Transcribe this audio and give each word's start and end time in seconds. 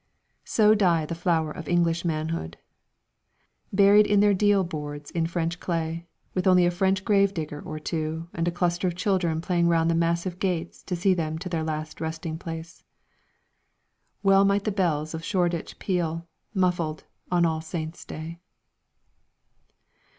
So 0.45 0.73
die 0.73 1.05
the 1.05 1.13
flower 1.13 1.51
of 1.51 1.67
English 1.69 2.03
manhood! 2.03 2.57
Buried 3.71 4.07
in 4.07 4.19
their 4.19 4.33
deal 4.33 4.63
boards 4.63 5.11
in 5.11 5.27
French 5.27 5.59
clay, 5.59 6.07
with 6.33 6.47
only 6.47 6.65
a 6.65 6.71
French 6.71 7.05
grave 7.05 7.35
digger 7.35 7.61
or 7.61 7.77
two 7.77 8.27
and 8.33 8.47
a 8.47 8.51
cluster 8.51 8.87
of 8.87 8.95
children 8.95 9.41
playing 9.41 9.67
round 9.67 9.91
the 9.91 9.93
massive 9.93 10.39
gates 10.39 10.81
to 10.85 10.95
see 10.95 11.13
them 11.13 11.37
to 11.37 11.49
their 11.49 11.61
last 11.63 12.01
resting 12.01 12.39
place. 12.39 12.83
Well 14.23 14.43
might 14.43 14.63
the 14.63 14.71
bells 14.71 15.13
of 15.13 15.23
Shoreditch 15.23 15.77
peal, 15.77 16.27
muffled, 16.51 17.03
on 17.29 17.45
All 17.45 17.61
Saints' 17.61 18.03
Day! 18.03 18.39